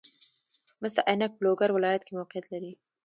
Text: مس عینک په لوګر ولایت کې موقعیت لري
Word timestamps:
مس 0.81 0.95
عینک 1.07 1.31
په 1.35 1.41
لوګر 1.45 1.69
ولایت 1.73 2.01
کې 2.03 2.11
موقعیت 2.17 2.45
لري 2.53 2.71